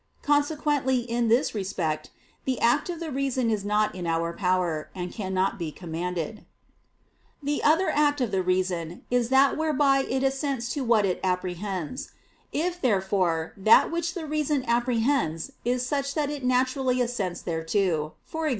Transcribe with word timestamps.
Consequently 0.23 1.01
in 1.01 1.27
this 1.27 1.53
respect, 1.53 2.09
the 2.45 2.59
act 2.59 2.89
of 2.89 2.99
the 2.99 3.11
reason 3.11 3.51
is 3.51 3.63
not 3.63 3.93
in 3.93 4.07
our 4.07 4.33
power, 4.33 4.89
and 4.95 5.13
cannot 5.13 5.59
be 5.59 5.71
commanded. 5.71 6.43
The 7.43 7.63
other 7.63 7.87
act 7.87 8.19
of 8.19 8.31
the 8.31 8.41
reason 8.41 9.03
is 9.11 9.29
that 9.29 9.55
whereby 9.57 9.99
it 10.09 10.23
assents 10.23 10.73
to 10.73 10.83
what 10.83 11.05
it 11.05 11.19
apprehends. 11.23 12.13
If, 12.51 12.81
therefore, 12.81 13.53
that 13.57 13.91
which 13.91 14.15
the 14.15 14.25
reason 14.25 14.65
apprehends 14.65 15.51
is 15.63 15.85
such 15.85 16.15
that 16.15 16.31
it 16.31 16.43
naturally 16.43 16.99
assents 16.99 17.43
thereto, 17.43 18.13
e.g. 18.33 18.49